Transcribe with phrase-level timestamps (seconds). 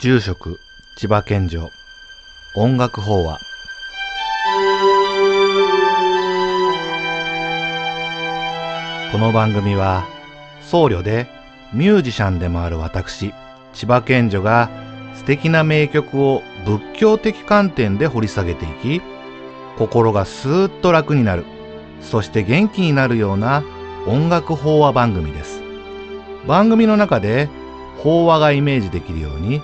[0.00, 0.58] 住職
[0.96, 1.68] 千葉県城。
[2.54, 3.38] 音楽法話。
[9.12, 10.06] この番組は
[10.62, 11.26] 僧侶で
[11.74, 13.34] ミュージシャンでもある私
[13.74, 14.70] 千葉県女が
[15.16, 19.02] 素敵な名曲を仏教的観点で掘り下げていき
[19.76, 21.44] 心がスーッと楽になる
[22.00, 23.62] そして元気になるような
[24.06, 25.60] 音楽法話番組です。
[26.46, 27.50] 番組の中で
[27.98, 29.60] 法話がイメージできるように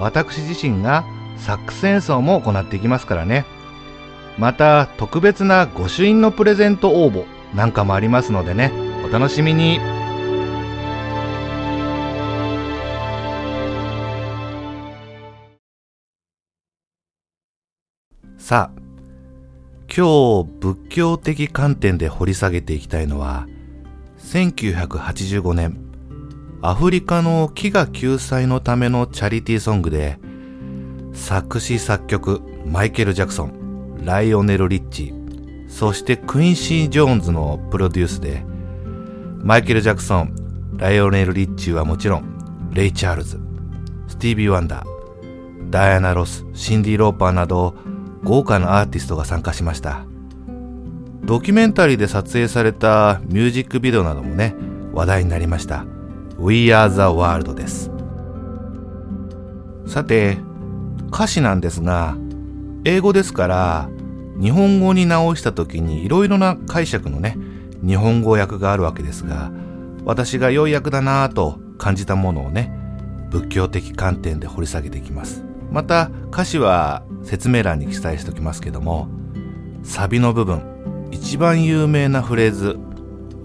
[0.00, 1.04] 私自身が
[1.36, 3.44] サックス演奏も行っていきますからね。
[4.38, 8.72] また特別な御朱印のプレゼント応募なんかもありますのでね。
[9.04, 9.80] お楽しみに。
[18.38, 18.80] さあ
[19.94, 23.46] 今日仏教的観点で掘り下げていきたいのは
[24.18, 25.89] 1985年
[26.62, 30.18] アフリカの飢餓救済のためのチャリティーソングで
[31.14, 35.14] 作詞作曲マイケル・ジャクソンライオネル・リッチ
[35.68, 38.44] そしてクインシー・ジョーンズのプロデュースで
[39.42, 40.34] マイケル・ジャクソン
[40.76, 43.40] ライオネル・リッチはもちろんレイ・チャールズ
[44.08, 47.74] スティービー・ワンダーダイアナ・ロスシンディ・ローパーなど
[48.22, 50.04] 豪華なアーティストが参加しました。
[51.24, 54.54] ドキュメンタリーで撮影されたミュージックビデオなどもね
[54.92, 55.86] 話題になりました。
[56.40, 57.90] We Are the World です。
[59.86, 60.38] さて
[61.12, 62.16] 歌詞なんですが
[62.84, 63.90] 英語ですから
[64.40, 67.36] 日本語に直した時にいろいろな解釈のね
[67.86, 69.50] 日本語訳があるわけですが
[70.04, 72.72] 私が良い訳だなぁと感じたものをね
[73.28, 75.44] 仏教的観点で掘り下げていきます。
[75.70, 79.08] また歌詞は説明欄に記載しておきますけども
[79.82, 82.78] サビの部分一番有名なフレーズ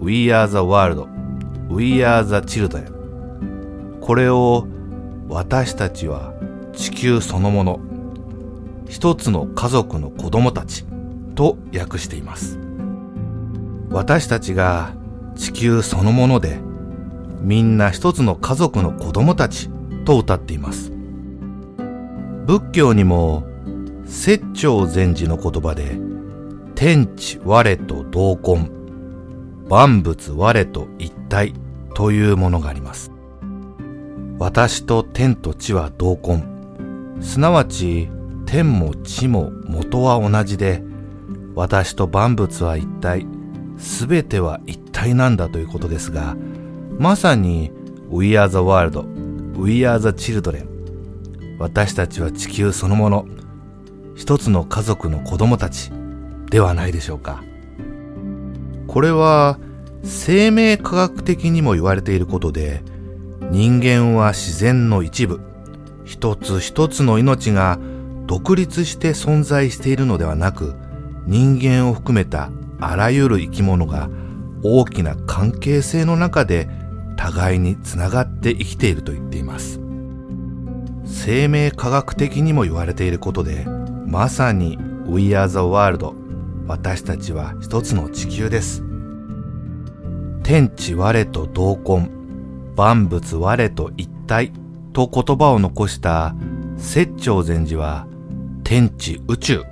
[0.00, 1.15] We are the world
[1.68, 4.00] We are the children.
[4.00, 4.66] これを
[5.28, 6.32] 私たちは
[6.72, 7.80] 地球そのもの
[8.88, 10.84] 一つの家族の子供たち
[11.34, 12.58] と訳しています。
[13.90, 14.94] 私たちが
[15.34, 16.58] 地球そのもので
[17.40, 19.68] みんな一つの家族の子供たち
[20.04, 20.92] と歌っています。
[22.46, 23.44] 仏教にも
[24.04, 25.98] 説長禅師の言葉で
[26.76, 28.75] 天地我と同根。
[29.68, 31.54] 万物我と一体
[31.94, 33.10] というものがあります。
[34.38, 36.44] 私と天と地は同根。
[37.22, 38.08] すなわち
[38.44, 40.82] 天も地も元は同じで
[41.54, 43.26] 私と万物は一体
[43.78, 46.36] すべては一体なんだということですが
[46.98, 47.72] まさに
[48.10, 49.02] We are the world
[49.58, 50.76] We are the children
[51.58, 53.26] 私たちは地球そのもの。
[54.14, 55.90] 一つの家族の子供たち
[56.50, 57.42] ではないでしょうか。
[58.86, 59.58] これは
[60.04, 62.82] 生命科学的にも言われていることで
[63.50, 65.40] 人間は自然の一部
[66.04, 67.78] 一つ一つの命が
[68.26, 70.74] 独立して存在しているのではなく
[71.26, 74.08] 人間を含めたあらゆる生き物が
[74.62, 76.68] 大きな関係性の中で
[77.16, 79.80] 互いにつながって生きていると言っています。
[81.06, 83.64] 生命科学的にも言われていることで
[84.06, 84.76] まさに
[85.06, 86.14] We are the world
[86.66, 88.82] 私たちは一つの地球です。
[90.42, 92.10] 天地我と同根
[92.76, 94.52] 万物我と一体
[94.92, 96.34] と言葉を残した
[96.76, 98.06] 説長禅師は
[98.64, 99.62] 天地宇宙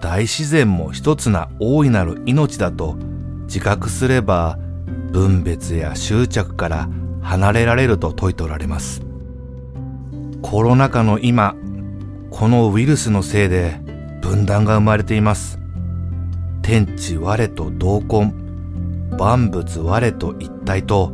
[0.00, 2.96] 大自然も一つな大いなる命だと
[3.44, 4.58] 自覚すれば
[5.10, 6.88] 分別や執着から
[7.20, 9.02] 離れられると説いておられます。
[10.42, 11.54] コロナ禍の今
[12.30, 13.80] このウイルスのせいで
[14.20, 15.61] 分断が生まれています。
[16.62, 18.32] 天地我と同根
[19.18, 21.12] 万物我と一体と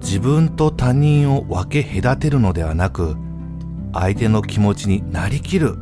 [0.00, 3.16] 自分と他人を分け隔てるのではなく
[3.92, 5.76] 相手の気持ちになりきる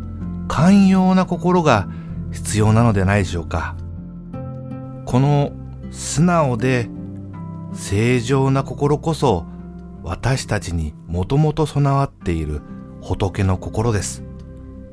[0.49, 1.89] 寛容な心が
[2.33, 3.77] 必要なのではないでしょうか
[5.05, 5.53] この
[5.91, 6.89] 素直で
[7.73, 9.47] 正常な心こそ
[10.03, 12.63] 私たちにもともと備わっている
[13.03, 14.23] 仏の心です。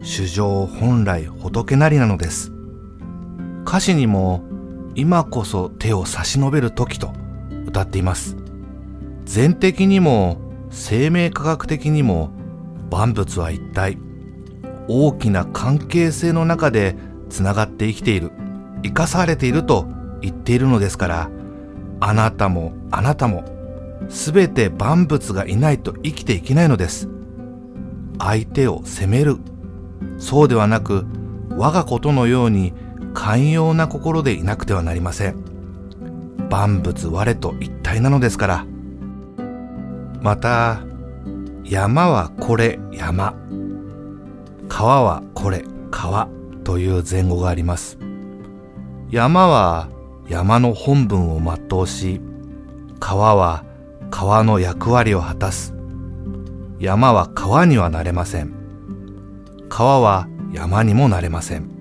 [0.01, 2.54] 主情本来仏なりなのです。
[3.67, 4.43] 歌詞にも
[4.95, 7.11] 今こそ手を差し伸べる時と
[7.65, 8.37] 歌っています。
[9.25, 10.37] 全的にも
[10.69, 12.31] 生命科学的にも
[12.91, 13.97] 万物は一体
[14.87, 16.95] 大きな関係性の中で
[17.29, 18.31] つながって生きている
[18.83, 19.87] 生かされていると
[20.21, 21.29] 言っているのですから
[21.99, 23.43] あなたもあなたも
[24.09, 27.09] すべて万物がいないと生きていけないのです
[28.19, 29.37] 相手を責める
[30.19, 31.05] そうではなく
[31.49, 32.73] 我がことのように
[33.13, 35.35] 寛容な心でいなくてはなりません。
[36.49, 38.65] 万物我と一体なのですから。
[40.21, 40.81] また
[41.63, 43.35] 山はこれ山。
[44.67, 46.27] 川はこれ川
[46.63, 47.97] という前後があります。
[49.09, 49.89] 山は
[50.27, 52.19] 山の本分を全うし
[52.99, 53.63] 川は
[54.09, 55.73] 川の役割を果たす。
[56.79, 58.53] 山は川にはなれません。
[59.69, 61.74] 川は山にもなれません。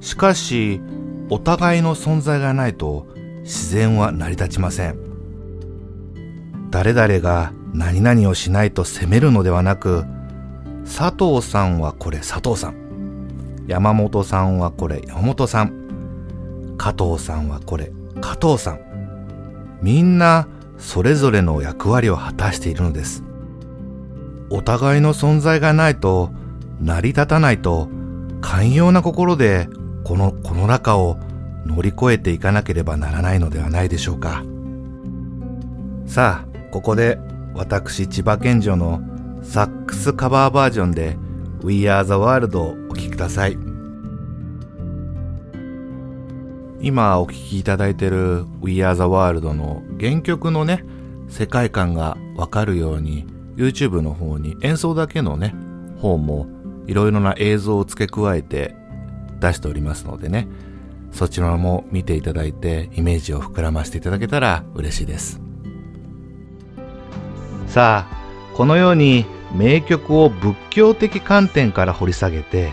[0.00, 0.80] しかし
[1.28, 3.06] お互いの存在がないと
[3.42, 4.98] 自然は成り立ちません。
[6.70, 10.04] 誰々が何々をしないと責めるのではなく
[10.84, 13.64] 佐藤さんはこれ佐藤さん。
[13.66, 16.76] 山本さんはこれ山本さん。
[16.78, 19.78] 加藤さんはこれ加藤さん。
[19.82, 20.48] みんな
[20.78, 23.22] それぞれの役割を果たしているのです。
[24.48, 26.30] お互いの存在がないと
[26.80, 27.88] 成り立たないと
[28.40, 29.68] 寛容な心で
[30.10, 31.18] このこの中を
[31.64, 34.42] 乗り越えていかなければならないのではないでしょうか。
[36.04, 37.16] さあここで
[37.54, 39.00] 私千葉県庁の
[39.44, 41.16] サックスカバーバージョンで
[41.62, 43.56] We Are the World をお聴きください。
[46.80, 50.84] 今お聴きいただいている We Are the World の原曲のね
[51.28, 55.54] 世界観がわかるように YouTube の方に演奏だけのね
[56.00, 56.48] 方も
[56.88, 58.79] いろいろな映像を付け加えて
[59.40, 60.46] 出しておりますのでね
[61.12, 65.40] そちらも見ていただいてイメージを膨らませていただけたら嬉しいです。
[67.66, 68.20] さあ
[68.54, 72.72] このように名曲を仏教的観点から掘り下げて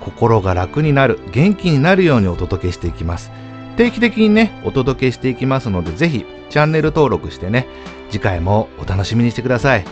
[0.00, 3.30] 心が楽になる元気になるようにお届けしていきます。
[3.76, 7.66] 定期的にねお届けしていきますのでぜひチャンネル登録してね
[8.10, 9.84] 次回もお楽しみにしてください。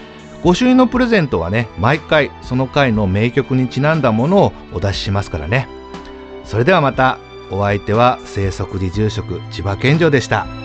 [0.43, 5.69] ご朱印のプレゼントはね毎回その回の名曲にちなんだものをお出ししますからね。
[6.45, 7.19] それではまた
[7.51, 10.62] お相手は生息寺住職千葉健城でした。